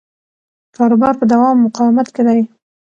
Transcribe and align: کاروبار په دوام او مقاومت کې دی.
کاروبار 0.75 1.13
په 1.17 1.25
دوام 1.31 1.57
او 1.59 1.63
مقاومت 1.67 2.07
کې 2.15 2.21
دی. 2.27 2.41